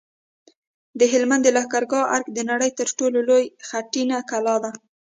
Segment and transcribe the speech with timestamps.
[0.99, 4.71] د هلمند د لښکرګاه ارک د نړۍ تر ټولو لوی خټین کلا ده